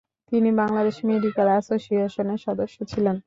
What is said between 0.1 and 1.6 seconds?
তিনি বাংলাদেশ মেডিকেল